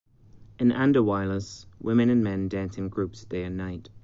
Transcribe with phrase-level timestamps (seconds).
[0.57, 3.91] In Andahuaylas, women and men dance in groups day and night.